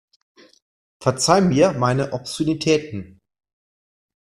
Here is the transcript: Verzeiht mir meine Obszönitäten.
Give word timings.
Verzeiht 1.03 1.43
mir 1.45 1.73
meine 1.73 2.11
Obszönitäten. 2.11 3.19